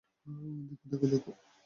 [0.69, 1.31] দেখো, দেখো, দেখো।